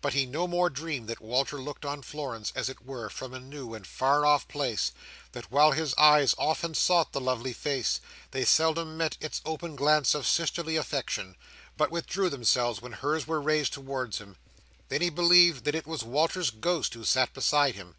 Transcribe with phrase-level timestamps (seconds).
[0.00, 3.38] But he no more dreamed that Walter looked on Florence, as it were, from a
[3.38, 4.90] new and far off place;
[5.30, 8.00] that while his eyes often sought the lovely face,
[8.32, 11.36] they seldom met its open glance of sisterly affection,
[11.76, 14.34] but withdrew themselves when hers were raised towards him;
[14.88, 17.94] than he believed that it was Walter's ghost who sat beside him.